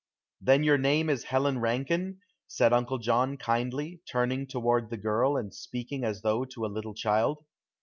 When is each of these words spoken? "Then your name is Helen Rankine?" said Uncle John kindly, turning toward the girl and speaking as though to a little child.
"Then 0.41 0.63
your 0.63 0.79
name 0.79 1.11
is 1.11 1.25
Helen 1.25 1.59
Rankine?" 1.59 2.21
said 2.47 2.73
Uncle 2.73 2.97
John 2.97 3.37
kindly, 3.37 4.01
turning 4.11 4.47
toward 4.47 4.89
the 4.89 4.97
girl 4.97 5.37
and 5.37 5.53
speaking 5.53 6.03
as 6.03 6.23
though 6.23 6.43
to 6.43 6.65
a 6.65 6.65
little 6.73 6.95
child. 6.95 7.43